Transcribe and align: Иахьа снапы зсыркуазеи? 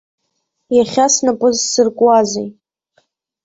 Иахьа 0.75 1.05
снапы 1.13 1.49
зсыркуазеи? 1.57 2.49